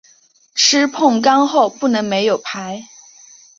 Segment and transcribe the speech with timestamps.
[0.55, 2.87] 吃碰杠后不能没有牌。